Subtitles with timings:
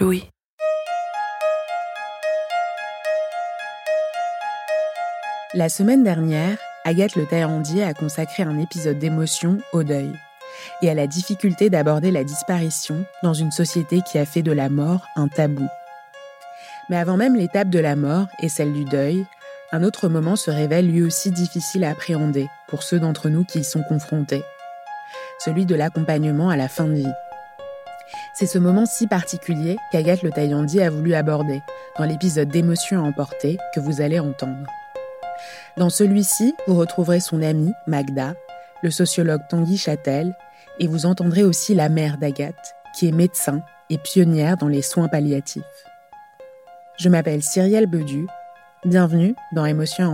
[0.00, 0.24] Louis.
[5.54, 10.10] La semaine dernière, Agathe Le Taillandier a consacré un épisode d'émotion au deuil
[10.80, 14.70] et à la difficulté d'aborder la disparition dans une société qui a fait de la
[14.70, 15.68] mort un tabou.
[16.88, 19.26] Mais avant même l'étape de la mort et celle du deuil,
[19.72, 23.60] un autre moment se révèle lui aussi difficile à appréhender pour ceux d'entre nous qui
[23.60, 24.42] y sont confrontés.
[25.38, 27.12] Celui de l'accompagnement à la fin de vie.
[28.34, 31.60] C'est ce moment si particulier qu'Agathe Le Taillandier a voulu aborder
[31.98, 34.66] dans l'épisode d'émotion à emporter que vous allez entendre.
[35.76, 38.34] Dans celui-ci, vous retrouverez son amie, Magda,
[38.82, 40.34] le sociologue Tanguy Châtel,
[40.78, 43.60] et vous entendrez aussi la mère d'Agathe, qui est médecin
[43.90, 45.62] et pionnière dans les soins palliatifs.
[46.98, 48.26] Je m'appelle Cyrielle Bedu.
[48.84, 50.08] Bienvenue dans Émotion à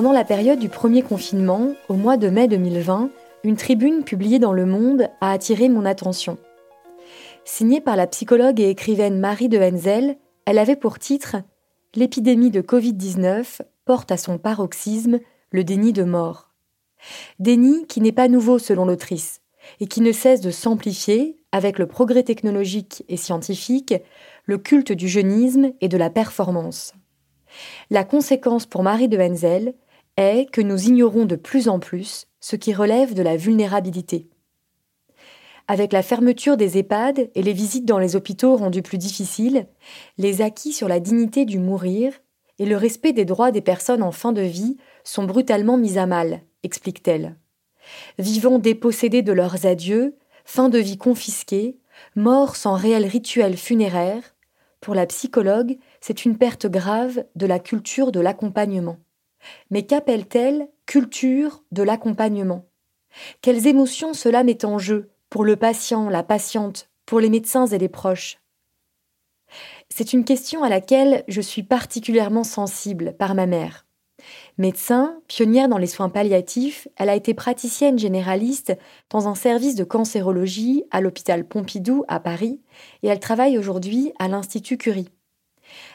[0.00, 3.10] Pendant la période du premier confinement, au mois de mai 2020,
[3.44, 6.38] une tribune publiée dans Le Monde a attiré mon attention.
[7.44, 10.16] Signée par la psychologue et écrivaine Marie de Henzel,
[10.46, 11.36] elle avait pour titre
[11.94, 15.18] L'épidémie de Covid-19 porte à son paroxysme
[15.50, 16.48] le déni de mort.
[17.38, 19.42] Déni qui n'est pas nouveau selon l'autrice
[19.80, 23.92] et qui ne cesse de s'amplifier avec le progrès technologique et scientifique,
[24.46, 26.94] le culte du jeunisme et de la performance.
[27.90, 29.74] La conséquence pour Marie de Henzel
[30.20, 34.28] est que nous ignorons de plus en plus ce qui relève de la vulnérabilité.
[35.68, 39.66] Avec la fermeture des EHPAD et les visites dans les hôpitaux rendues plus difficiles,
[40.18, 42.12] les acquis sur la dignité du mourir
[42.58, 46.06] et le respect des droits des personnes en fin de vie sont brutalement mis à
[46.06, 47.36] mal, explique-t-elle.
[48.18, 51.78] Vivant dépossédés de leurs adieux, fin de vie confisquée,
[52.16, 54.34] morts sans réel rituel funéraire,
[54.80, 58.96] pour la psychologue, c'est une perte grave de la culture de l'accompagnement.
[59.70, 62.66] Mais qu'appelle-t-elle culture de l'accompagnement?
[63.42, 67.78] Quelles émotions cela met en jeu pour le patient, la patiente, pour les médecins et
[67.78, 68.38] les proches?
[69.88, 73.86] C'est une question à laquelle je suis particulièrement sensible par ma mère.
[74.58, 78.76] Médecin, pionnière dans les soins palliatifs, elle a été praticienne généraliste
[79.08, 82.60] dans un service de cancérologie à l'hôpital Pompidou à Paris
[83.02, 85.08] et elle travaille aujourd'hui à l'Institut Curie.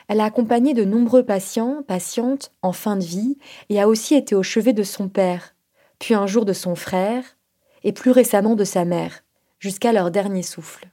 [0.08, 3.38] Elle a accompagné de nombreux patients, patientes en fin de vie
[3.69, 5.56] et a aussi été au chevet de son père,
[6.00, 7.24] puis un jour de son frère
[7.84, 9.24] et plus récemment de sa mère,
[9.59, 10.90] jusqu'à leur dernier souffle.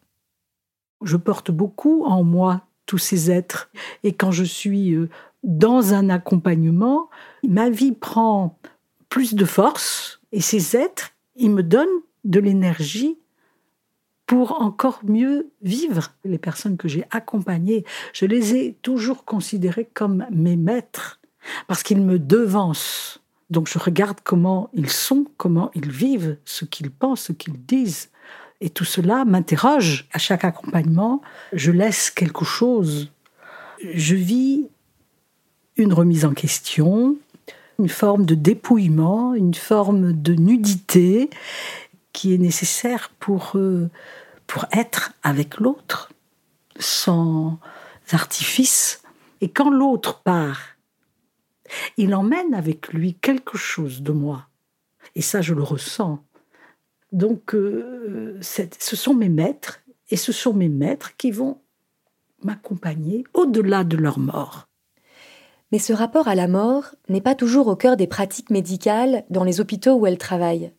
[1.03, 3.71] Je porte beaucoup en moi tous ces êtres
[4.04, 5.09] et quand je suis euh,
[5.42, 7.09] dans un accompagnement,
[7.47, 8.59] ma vie prend
[9.09, 11.88] plus de force et ces êtres, ils me donnent
[12.25, 13.19] de l'énergie
[14.32, 16.15] pour encore mieux vivre.
[16.25, 17.84] Les personnes que j'ai accompagnées,
[18.15, 21.20] je les ai toujours considérées comme mes maîtres
[21.69, 23.21] parce qu'ils me devancent.
[23.50, 28.09] Donc je regarde comment ils sont, comment ils vivent, ce qu'ils pensent, ce qu'ils disent.
[28.62, 30.09] Et tout cela m'interroge.
[30.15, 31.21] À chaque accompagnement,
[31.53, 33.12] je laisse quelque chose.
[33.92, 34.66] Je vis
[35.77, 37.18] une remise en question,
[37.78, 41.28] une forme de dépouillement, une forme de nudité
[42.15, 43.91] qui est nécessaire pour, euh,
[44.53, 46.13] pour être avec l'autre,
[46.78, 47.59] sans
[48.10, 49.01] artifice.
[49.41, 50.77] Et quand l'autre part,
[51.97, 54.49] il emmène avec lui quelque chose de moi.
[55.15, 56.22] Et ça, je le ressens.
[57.13, 61.59] Donc, euh, ce sont mes maîtres, et ce sont mes maîtres qui vont
[62.43, 64.69] m'accompagner au-delà de leur mort.
[65.71, 69.45] Mais ce rapport à la mort n'est pas toujours au cœur des pratiques médicales dans
[69.45, 70.75] les hôpitaux où elle travaille,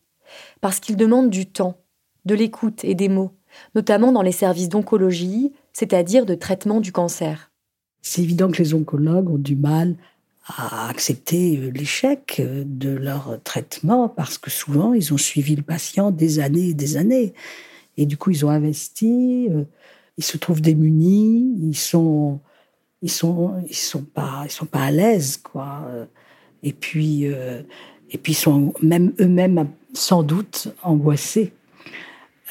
[0.61, 1.81] parce qu'il demande du temps,
[2.25, 3.31] de l'écoute et des mots,
[3.75, 7.51] notamment dans les services d'oncologie, c'est-à-dire de traitement du cancer.
[8.01, 9.95] C'est évident que les oncologues ont du mal
[10.45, 15.61] à accepter euh, l'échec euh, de leur traitement parce que souvent ils ont suivi le
[15.61, 17.33] patient des années et des années.
[17.95, 19.63] Et du coup, ils ont investi, euh,
[20.17, 22.39] ils se trouvent démunis, ils sont,
[23.01, 25.85] ils sont, ils sont pas, ils sont pas à l'aise, quoi.
[26.63, 31.53] Et puis, et puis ils sont même eux-mêmes sans doute angoissés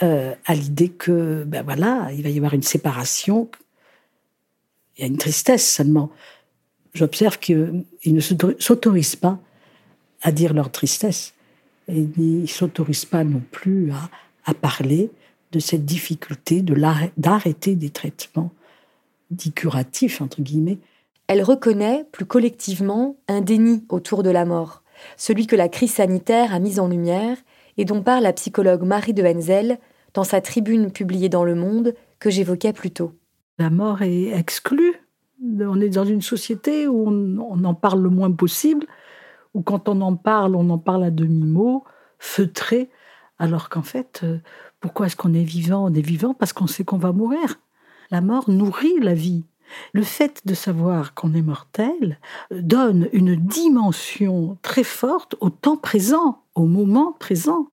[0.02, 3.48] à l'idée que, ben voilà, il va y avoir une séparation.
[4.96, 6.10] Il y a une tristesse seulement
[6.94, 9.38] j'observe qu'ils ne s'autorisent pas
[10.22, 11.34] à dire leur tristesse.
[11.88, 13.90] Et ils ne s'autorisent pas non plus
[14.44, 15.10] à, parler
[15.52, 16.62] de cette difficulté
[17.16, 18.50] d'arrêter des traitements
[19.30, 20.78] dits curatifs, entre guillemets.
[21.26, 24.82] Elle reconnaît, plus collectivement, un déni autour de la mort,
[25.16, 27.36] celui que la crise sanitaire a mis en lumière
[27.78, 29.78] et dont parle la psychologue Marie de Henzel
[30.14, 33.12] dans sa tribune publiée dans Le Monde que j'évoquais plus tôt.
[33.58, 35.02] La mort est exclue
[35.60, 38.86] on est dans une société où on, en parle le moins possible,
[39.54, 41.84] où quand on en parle, on en parle à demi-mot,
[42.18, 42.90] feutré,
[43.38, 44.38] alors qu'en fait, euh,
[44.80, 45.86] pourquoi est-ce qu'on est vivant?
[45.86, 47.58] On est vivant parce qu'on sait qu'on va mourir.
[48.10, 49.44] La mort nourrit la vie.
[49.94, 52.18] Le fait de savoir qu'on est mortel
[52.52, 57.71] euh, donne une dimension très forte au temps présent, au moment présent.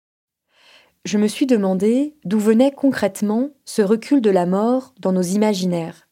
[1.06, 6.08] Je me suis demandé d'où venait concrètement ce recul de la mort dans nos imaginaires.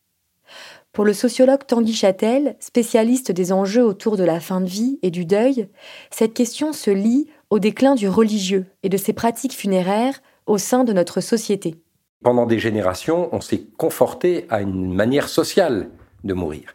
[0.94, 5.12] Pour le sociologue Tanguy Châtel, spécialiste des enjeux autour de la fin de vie et
[5.12, 5.68] du deuil,
[6.10, 10.86] cette question se lie au déclin du religieux et de ses pratiques funéraires au sein
[10.86, 11.76] de notre société.
[12.24, 15.90] Pendant des générations, on s'est conforté à une manière sociale
[16.24, 16.74] de mourir.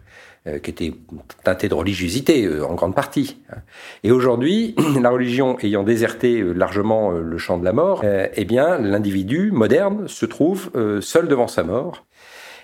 [0.49, 0.93] Euh, qui était
[1.45, 3.37] teintée de religiosité euh, en grande partie.
[4.03, 8.77] Et aujourd'hui, la religion ayant déserté euh, largement le champ de la mort, eh bien,
[8.77, 12.05] l'individu moderne se trouve seul devant sa mort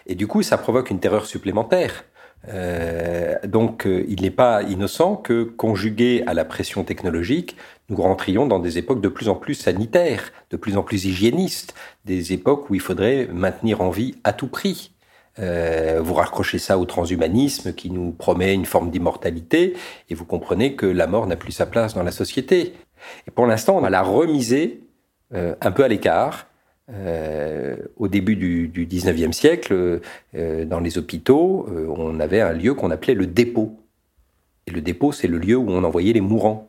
[0.09, 2.05] et du coup, ça provoque une terreur supplémentaire.
[2.49, 7.57] Euh, donc, euh, il n'est pas innocent que, conjugué à la pression technologique,
[7.91, 11.75] nous rentrions dans des époques de plus en plus sanitaires, de plus en plus hygiénistes,
[12.05, 14.93] des époques où il faudrait maintenir en vie à tout prix.
[15.39, 19.75] Euh, vous raccrochez ça au transhumanisme qui nous promet une forme d'immortalité,
[20.09, 22.75] et vous comprenez que la mort n'a plus sa place dans la société.
[23.27, 24.81] Et pour l'instant, on va la remiser
[25.35, 26.49] euh, un peu à l'écart,
[26.91, 30.01] euh, au début du, du 19e siècle,
[30.35, 33.79] euh, dans les hôpitaux, euh, on avait un lieu qu'on appelait le dépôt.
[34.67, 36.69] Et le dépôt, c'est le lieu où on envoyait les mourants.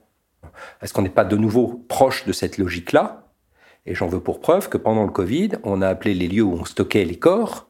[0.81, 3.27] Est-ce qu'on n'est pas de nouveau proche de cette logique-là?
[3.86, 6.54] Et j'en veux pour preuve que pendant le Covid, on a appelé les lieux où
[6.54, 7.69] on stockait les corps,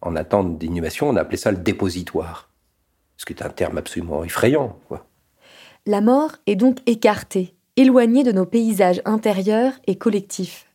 [0.00, 2.50] en attente d'inhumation, on a appelé ça le dépositoire.
[3.16, 4.78] Ce qui est un terme absolument effrayant.
[5.86, 10.66] La mort est donc écartée, éloignée de nos paysages intérieurs et collectifs.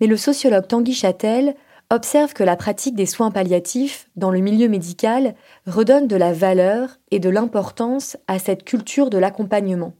[0.00, 1.54] Mais le sociologue Tanguy Châtel
[1.90, 5.34] observe que la pratique des soins palliatifs dans le milieu médical
[5.66, 9.94] redonne de la valeur et de l'importance à cette culture de l'accompagnement.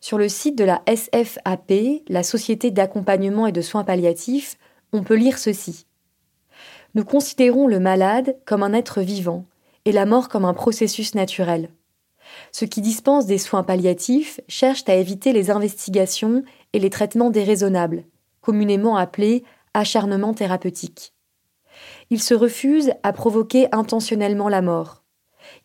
[0.00, 4.56] Sur le site de la SFAP, la Société d'accompagnement et de soins palliatifs,
[4.92, 5.86] on peut lire ceci.
[6.94, 9.46] Nous considérons le malade comme un être vivant
[9.84, 11.70] et la mort comme un processus naturel.
[12.52, 16.42] Ceux qui dispensent des soins palliatifs cherchent à éviter les investigations
[16.72, 18.04] et les traitements déraisonnables,
[18.40, 21.12] communément appelé acharnement thérapeutique.
[22.10, 25.02] Il se refuse à provoquer intentionnellement la mort.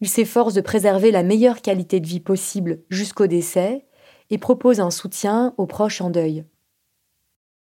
[0.01, 3.85] Il s'efforce de préserver la meilleure qualité de vie possible jusqu'au décès
[4.29, 6.43] et propose un soutien aux proches en deuil.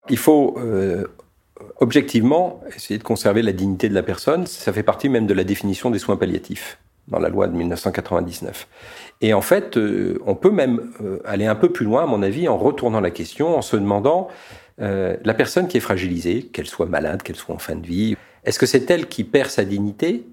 [0.09, 1.05] Il faut euh,
[1.79, 4.45] objectivement essayer de conserver la dignité de la personne.
[4.47, 8.67] Ça fait partie même de la définition des soins palliatifs dans la loi de 1999.
[9.21, 12.21] Et en fait, euh, on peut même euh, aller un peu plus loin, à mon
[12.21, 14.27] avis, en retournant la question, en se demandant
[14.81, 18.17] euh, la personne qui est fragilisée, qu'elle soit malade, qu'elle soit en fin de vie,
[18.43, 20.25] est-ce que c'est elle qui perd sa dignité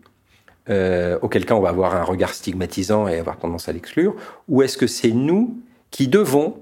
[1.21, 4.16] auquel cas on va avoir un regard stigmatisant et avoir tendance à l'exclure,
[4.49, 5.59] ou est-ce que c'est nous
[5.90, 6.57] qui devons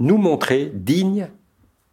[0.00, 1.28] nous montrer dignes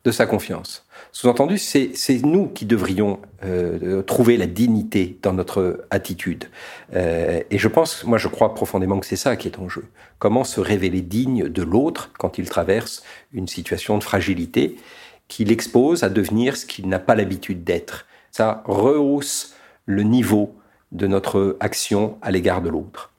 [0.06, 6.46] de sa confiance Sous-entendu, c'est nous qui devrions euh, trouver la dignité dans notre attitude.
[6.94, 9.86] Euh, et je pense, moi je crois profondément que c'est ça qui est en jeu.
[10.20, 14.78] Comment se révéler digne de l'autre quand il traverse une situation de fragilité
[15.28, 18.06] qui l'expose à devenir ce qu'il n'a pas l'habitude d'être.
[18.32, 20.56] Ça rehausse le niveau
[20.92, 23.12] de notre action à l'égard de l'autre.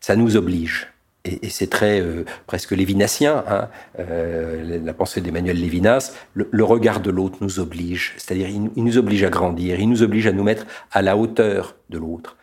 [0.00, 0.93] Ça nous oblige.
[1.24, 7.10] Et, c'est très euh, presque lévinassien, hein, euh, la pensée d'Emmanuel Lévinas, le, regard de
[7.10, 10.66] l'autre nous oblige, c'est-à-dire il, nous oblige à grandir, il nous oblige à nous mettre
[10.92, 12.36] à la hauteur de l'autre.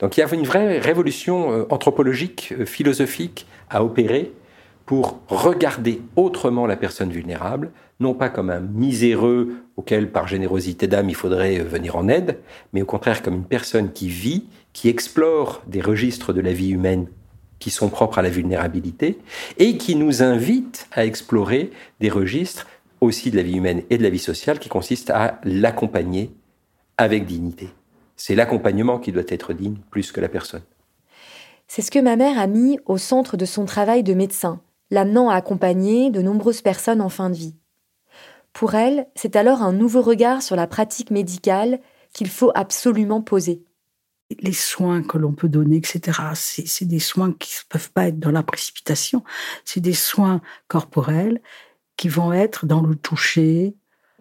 [0.00, 4.32] Donc il y a une vraie révolution euh, anthropologique, philosophique à opérer
[4.86, 11.10] pour regarder autrement la personne vulnérable, non pas comme un miséreux auquel par générosité d'âme
[11.10, 12.38] il faudrait venir en aide,
[12.72, 16.70] mais au contraire comme une personne qui vit, qui explore des registres de la vie
[16.70, 17.06] humaine
[17.62, 19.20] qui sont propres à la vulnérabilité
[19.56, 22.66] et qui nous invite à explorer des registres
[23.00, 26.32] aussi de la vie humaine et de la vie sociale qui consistent à l'accompagner
[26.98, 27.68] avec dignité.
[28.16, 30.62] C'est l'accompagnement qui doit être digne plus que la personne.
[31.68, 35.30] C'est ce que ma mère a mis au centre de son travail de médecin, l'amenant
[35.30, 37.54] à accompagner de nombreuses personnes en fin de vie.
[38.52, 41.78] Pour elle, c'est alors un nouveau regard sur la pratique médicale
[42.12, 43.62] qu'il faut absolument poser
[44.40, 46.20] les soins que l'on peut donner, etc.
[46.34, 49.22] C'est des soins qui ne peuvent pas être dans la précipitation.
[49.64, 51.40] C'est des soins corporels
[51.96, 53.74] qui vont être dans le toucher.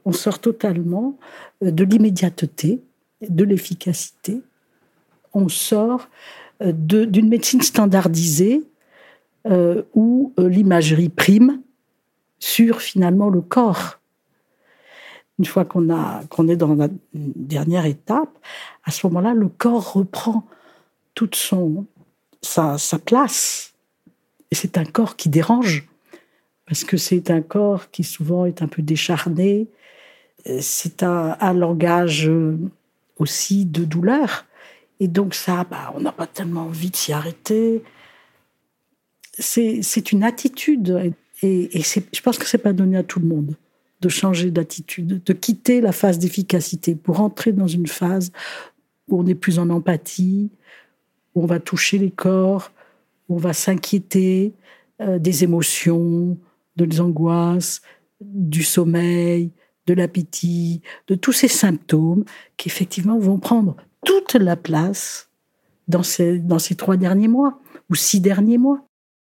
[0.05, 1.17] On sort totalement
[1.63, 2.83] euh, de l'immédiateté,
[3.21, 4.41] de l'efficacité.
[5.33, 6.09] On sort
[6.61, 8.63] euh, d'une médecine standardisée
[9.47, 11.61] euh, où l'imagerie prime
[12.37, 14.00] sur finalement le corps
[15.41, 15.87] une fois qu'on
[16.29, 18.29] qu'on est dans la dernière étape,
[18.83, 20.45] à ce moment-là, le corps reprend
[21.15, 21.87] toute son
[22.43, 23.73] sa, place.
[24.51, 25.87] Et c'est un corps qui dérange
[26.67, 29.67] parce que c'est un corps qui souvent est un peu décharné.
[30.59, 32.29] C'est un, langage
[33.17, 34.45] aussi de douleur.
[34.99, 37.81] Et donc ça, bah, on n'a pas tellement envie de s'y arrêter.
[39.39, 41.13] C'est une attitude.
[41.41, 43.55] Et, et je pense que c'est pas donné à tout le monde
[44.01, 48.31] de changer d'attitude, de quitter la phase d'efficacité pour entrer dans une phase
[49.07, 50.49] où on est plus en empathie,
[51.35, 52.71] où on va toucher les corps,
[53.29, 54.53] où on va s'inquiéter
[55.01, 56.37] euh, des émotions,
[56.77, 57.81] des angoisses,
[58.21, 59.51] du sommeil,
[59.87, 62.23] de l'appétit, de tous ces symptômes
[62.57, 65.29] qui effectivement vont prendre toute la place
[65.87, 68.85] dans ces trois derniers mois ou six derniers mois.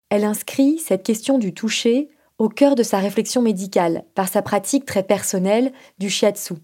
[0.10, 4.86] Elle inscrit cette question du toucher au cœur de sa réflexion médicale par sa pratique
[4.86, 6.56] très personnelle du shiatsu.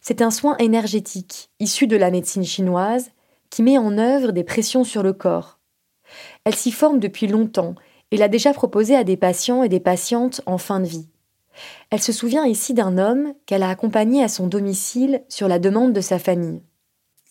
[0.00, 3.10] C'est un soin énergétique issu de la médecine chinoise
[3.50, 5.60] qui met en œuvre des pressions sur le corps.
[6.44, 7.74] Elle s'y forme depuis longtemps
[8.10, 11.08] et l'a déjà proposé à des patients et des patientes en fin de vie.
[11.90, 15.92] Elle se souvient ici d'un homme qu'elle a accompagné à son domicile sur la demande
[15.92, 16.62] de sa famille.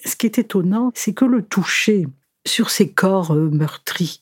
[0.05, 2.07] Ce qui est étonnant, c'est que le toucher
[2.45, 4.20] sur ces corps euh, meurtris,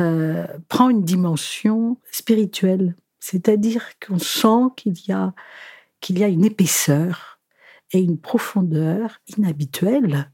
[0.00, 2.94] euh, prend une dimension spirituelle.
[3.20, 5.34] C'est-à-dire qu'on sent qu'il y a,
[6.08, 7.38] y a une épaisseur
[7.92, 10.30] et une profondeur inhabituelle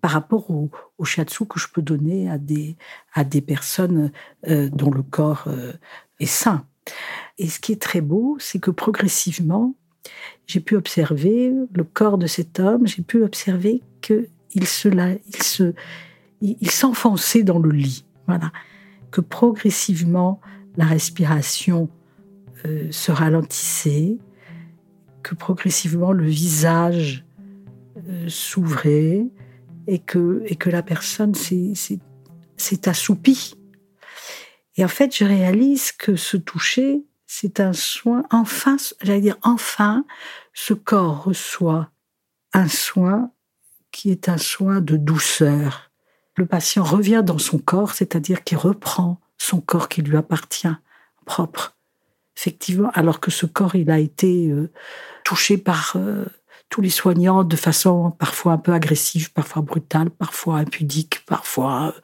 [0.00, 2.76] par rapport au, au, shiatsu que je peux donner à des,
[3.12, 4.10] à des personnes
[4.48, 5.72] euh, dont le corps euh,
[6.20, 6.66] est sain.
[7.38, 9.74] Et ce qui est très beau, c'est que progressivement,
[10.46, 15.74] j'ai pu observer le corps de cet homme, j'ai pu observer qu'il se, il se,
[16.42, 18.04] il s'enfonçait dans le lit.
[18.26, 18.52] Voilà
[19.14, 20.40] que progressivement
[20.76, 21.88] la respiration
[22.66, 24.18] euh, se ralentissait,
[25.22, 27.24] que progressivement le visage
[27.96, 29.24] euh, s'ouvrait
[29.86, 33.54] et que, et que la personne s'est assoupie.
[34.74, 40.04] Et en fait, je réalise que ce toucher, c'est un soin, enfin, j'allais dire enfin,
[40.54, 41.92] ce corps reçoit
[42.52, 43.30] un soin
[43.92, 45.92] qui est un soin de douceur,
[46.36, 50.68] le patient revient dans son corps, c'est-à-dire qu'il reprend son corps qui lui appartient,
[51.24, 51.76] propre.
[52.36, 54.72] Effectivement, alors que ce corps, il a été euh,
[55.24, 56.24] touché par euh,
[56.68, 61.94] tous les soignants de façon parfois un peu agressive, parfois brutale, parfois impudique, parfois...
[61.94, 62.00] Euh,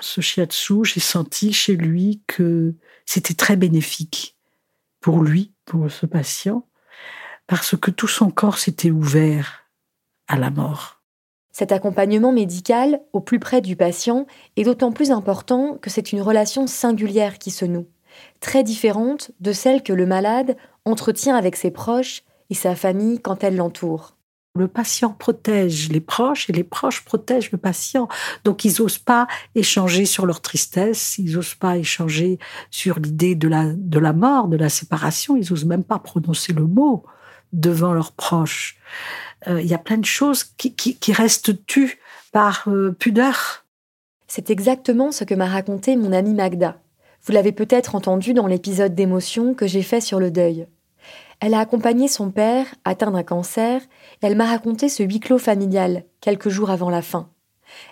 [0.00, 2.74] ce shiatsu, j'ai senti chez lui que
[3.06, 4.36] c'était très bénéfique
[5.00, 6.66] pour lui, pour ce patient,
[7.46, 9.64] parce que tout son corps s'était ouvert
[10.28, 11.01] à la mort.
[11.52, 16.22] Cet accompagnement médical au plus près du patient est d'autant plus important que c'est une
[16.22, 17.86] relation singulière qui se noue,
[18.40, 20.56] très différente de celle que le malade
[20.86, 24.16] entretient avec ses proches et sa famille quand elle l'entoure.
[24.54, 28.08] Le patient protège les proches et les proches protègent le patient.
[28.44, 32.38] Donc ils n'osent pas échanger sur leur tristesse, ils n'osent pas échanger
[32.70, 36.52] sur l'idée de la, de la mort, de la séparation, ils n'osent même pas prononcer
[36.52, 37.04] le mot
[37.52, 38.76] devant leurs proches.
[39.48, 41.98] Euh, il y a plein de choses qui, restent tues
[42.32, 43.64] par euh, pudeur.
[44.28, 46.78] C'est exactement ce que m'a raconté mon amie Magda.
[47.24, 50.66] Vous l'avez peut-être entendu dans l'épisode d'émotion que j'ai fait sur le deuil.
[51.40, 53.82] Elle a accompagné son père, atteint d'un cancer,
[54.22, 57.30] et elle m'a raconté ce huis clos familial, quelques jours avant la fin.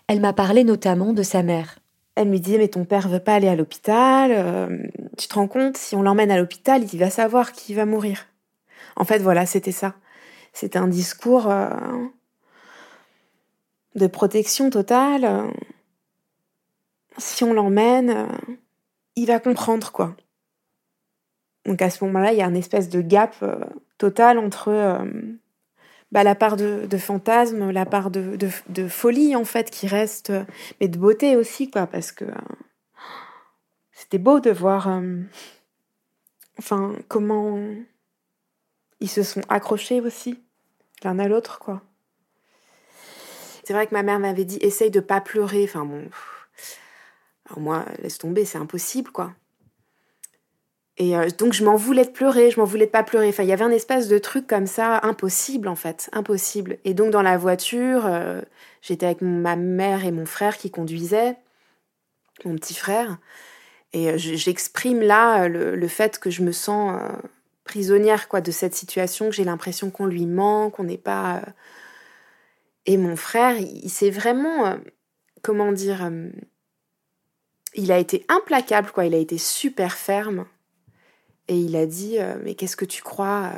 [0.07, 1.79] Elle m'a parlé notamment de sa mère.
[2.15, 4.31] Elle me disait mais ton père veut pas aller à l'hôpital.
[4.33, 4.79] Euh,
[5.17, 8.30] tu te rends compte si on l'emmène à l'hôpital, il va savoir qu'il va mourir.
[9.01, 9.95] En fait voilà c'était ça.
[10.53, 11.71] C'est un discours euh,
[13.95, 15.51] de protection totale.
[17.17, 18.27] Si on l'emmène, euh,
[19.17, 20.15] il va comprendre quoi.
[21.65, 23.65] Donc à ce moment-là, il y a une espèce de gap euh,
[23.97, 25.03] total entre
[26.13, 28.37] bah, la part de, fantasme, la part de,
[28.69, 30.31] de, folie en fait qui reste,
[30.79, 32.27] mais de beauté aussi quoi, parce que
[33.93, 35.01] c'était beau de voir,
[36.59, 37.59] enfin comment
[39.01, 40.39] ils se sont accrochés aussi
[41.03, 41.83] l'un à l'autre quoi.
[43.65, 45.63] C'est vrai que ma mère m'avait dit essaye de pas pleurer.
[45.65, 46.09] Enfin bon,
[47.47, 49.33] alors moi laisse tomber, c'est impossible quoi.
[50.97, 53.29] Et euh, donc je m'en voulais de pleurer, je m'en voulais de pas pleurer.
[53.29, 56.79] Enfin il y avait un espace de truc comme ça impossible en fait, impossible.
[56.85, 58.43] Et donc dans la voiture, euh,
[58.83, 61.37] j'étais avec ma mère et mon frère qui conduisaient,
[62.45, 63.19] mon petit frère,
[63.93, 67.01] et euh, j'exprime là le, fait que je me sens
[67.65, 71.43] prisonnière quoi de cette situation, que j'ai l'impression qu'on lui ment, qu'on n'est pas
[72.87, 74.77] et mon frère, il, s'est vraiment, euh,
[75.43, 76.29] comment dire, euh,
[77.75, 79.05] il a été implacable, quoi.
[79.05, 80.47] Il a été super ferme.
[81.49, 83.53] Et il a dit, euh, mais qu'est-ce que tu crois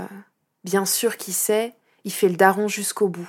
[0.64, 3.28] Bien sûr qu'il sait, il fait le daron jusqu'au bout.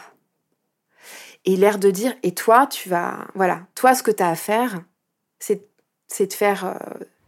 [1.45, 4.35] Et l'air de dire, et toi, tu vas, voilà, toi, ce que tu as à
[4.35, 4.83] faire,
[5.39, 5.67] c'est,
[6.07, 6.79] c'est de faire,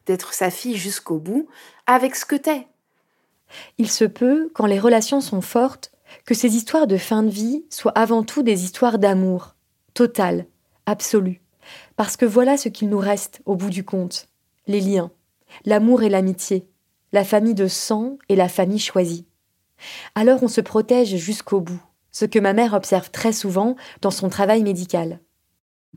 [0.06, 1.50] d'être sa fille jusqu'au bout,
[1.86, 2.68] avec ce que t'es.
[3.78, 5.92] Il se peut, quand les relations sont fortes,
[6.26, 9.56] que ces histoires de fin de vie soient avant tout des histoires d'amour,
[9.94, 10.46] total,
[10.86, 11.42] absolu.
[11.96, 14.28] Parce que voilà ce qu'il nous reste au bout du compte
[14.68, 15.12] les liens,
[15.66, 16.68] l'amour et l'amitié,
[17.12, 19.28] la famille de sang et la famille choisie.
[20.16, 21.82] Alors on se protège jusqu'au bout,
[22.12, 25.20] ce que ma mère observe très souvent dans son travail médical.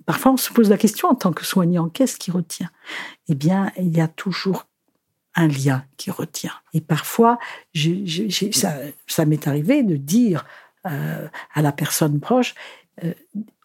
[0.06, 2.70] Parfois, on se pose la question en tant que soignant, qu'est-ce qui retient?
[3.28, 4.66] Eh bien, il y a toujours
[5.38, 6.52] un lien qui retient.
[6.74, 7.38] Et parfois,
[7.76, 10.44] ça, m'est arrivé de dire
[10.86, 12.54] euh, à la personne proche,
[13.04, 13.14] euh,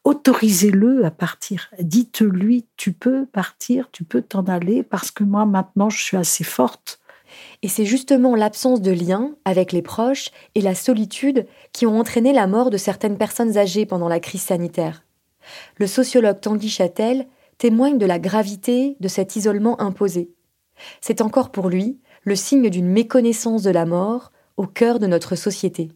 [0.04, 1.72] autorisez-le à partir.
[1.80, 6.44] Dites-lui, tu peux partir, tu peux t'en aller, parce que moi, maintenant, je suis assez
[6.44, 7.00] forte.
[7.64, 12.34] Et c'est justement l'absence de lien avec les proches et la solitude qui ont entraîné
[12.34, 15.04] la mort de certaines personnes âgées pendant la crise sanitaire.
[15.78, 17.26] Le sociologue Tanguy Châtel
[17.58, 20.30] témoigne de la gravité de cet isolement imposé.
[21.02, 25.36] C'est encore pour lui le signe d'une méconnaissance de la mort au cœur de notre
[25.36, 25.92] société.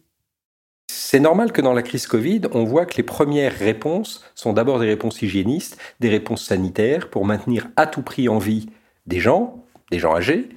[0.90, 4.78] C'est normal que dans la crise Covid, on voit que les premières réponses sont d'abord
[4.78, 8.68] des réponses hygiénistes, des réponses sanitaires pour maintenir à tout prix en vie
[9.06, 10.48] des gens, des gens âgés,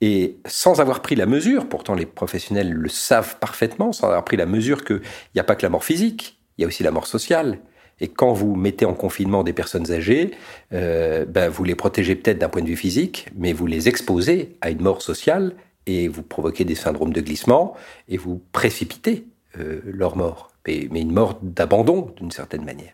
[0.00, 4.36] et sans avoir pris la mesure, pourtant les professionnels le savent parfaitement, sans avoir pris
[4.36, 5.00] la mesure qu'il
[5.34, 7.58] n'y a pas que la mort physique, il y a aussi la mort sociale,
[8.00, 10.32] et quand vous mettez en confinement des personnes âgées,
[10.72, 14.56] euh, ben vous les protégez peut-être d'un point de vue physique, mais vous les exposez
[14.60, 15.54] à une mort sociale
[15.86, 17.74] et vous provoquez des syndromes de glissement
[18.08, 19.26] et vous précipitez
[19.58, 22.92] euh, leur mort, mais, une mort d'abandon d'une certaine manière.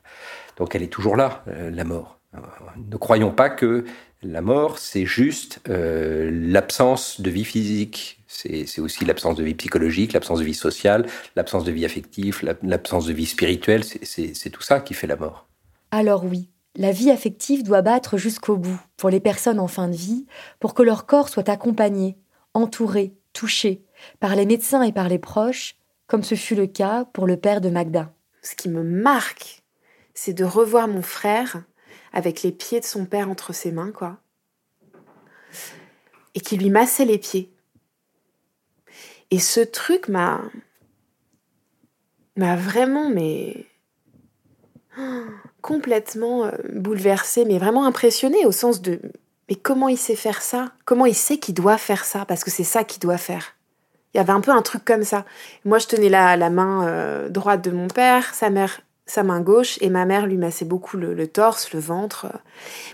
[0.58, 2.18] Donc elle est toujours là, euh, la mort.
[2.90, 3.84] Ne croyons pas que
[4.22, 10.38] la mort, c'est juste l'absence de vie physique, c'est aussi l'absence de vie psychologique, l'absence
[10.38, 13.82] de vie sociale, l'absence de vie affective, l'absence de vie spirituelle.
[13.84, 15.48] C'est tout ça qui fait la mort.
[15.90, 19.96] Alors oui, la vie affective doit battre jusqu'au bout pour les personnes en fin de
[19.96, 20.26] vie,
[20.60, 22.16] pour que leur corps soit accompagné,
[22.54, 23.82] entouré, touché
[24.20, 25.74] par les médecins et par les proches,
[26.06, 28.12] comme ce fut le cas pour le père de Magda.
[28.42, 29.64] Ce qui me marque,
[30.14, 31.64] c'est de revoir mon frère
[32.12, 34.18] avec les pieds de son père entre ses mains, quoi.
[36.36, 37.52] Et qui lui massait les pieds.
[39.30, 40.40] Et ce truc m'a
[42.36, 43.66] m'a vraiment mais
[45.62, 49.00] complètement euh, bouleversée, mais vraiment impressionnée au sens de
[49.48, 50.72] mais comment il sait faire ça?
[50.84, 52.24] Comment il sait qu'il doit faire ça?
[52.24, 53.56] Parce que c'est ça qu'il doit faire.
[54.14, 55.24] Il y avait un peu un truc comme ça.
[55.64, 59.40] Moi, je tenais la, la main euh, droite de mon père, sa mère sa main
[59.40, 62.28] gauche, et ma mère lui massait beaucoup le, le torse, le ventre.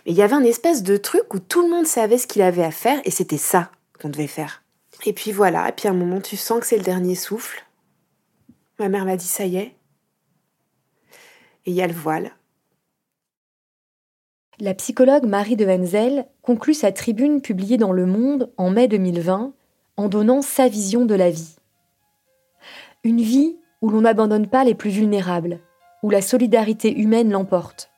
[0.07, 2.40] Mais il y avait un espèce de truc où tout le monde savait ce qu'il
[2.40, 3.70] avait à faire, et c'était ça
[4.01, 4.62] qu'on devait faire.
[5.05, 7.65] Et puis voilà, et puis à un moment tu sens que c'est le dernier souffle.
[8.79, 9.77] Ma mère m'a dit ça y est.
[11.67, 12.33] Et il y a le voile.
[14.59, 19.53] La psychologue Marie de Wenzel conclut sa tribune publiée dans Le Monde en mai 2020
[19.99, 21.57] en donnant sa vision de la vie.
[23.05, 25.61] Une vie où l'on n'abandonne pas les plus vulnérables,
[26.03, 27.91] où la solidarité humaine l'emporte.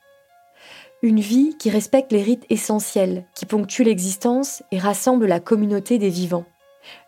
[1.01, 6.09] Une vie qui respecte les rites essentiels qui ponctuent l'existence et rassemblent la communauté des
[6.09, 6.45] vivants.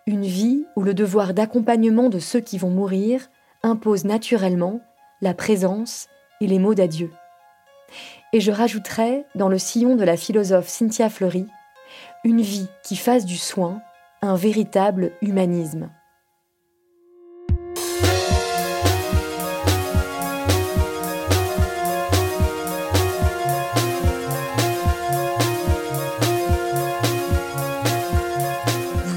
[0.07, 3.29] Une vie où le devoir d'accompagnement de ceux qui vont mourir
[3.63, 4.81] impose naturellement
[5.21, 6.07] la présence
[6.39, 7.11] et les mots d'adieu.
[8.33, 11.45] Et je rajouterai, dans le sillon de la philosophe Cynthia Fleury,
[12.23, 13.81] une vie qui fasse du soin
[14.21, 15.89] un véritable humanisme.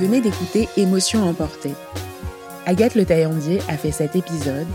[0.09, 1.75] D'écouter Émotion emportée.
[2.67, 4.67] Agathe Le Taillandier a fait cet épisode.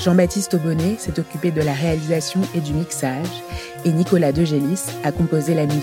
[0.00, 3.42] Jean-Baptiste Aubonnet s'est occupé de la réalisation et du mixage.
[3.84, 5.82] Et Nicolas Degélis a composé la musique.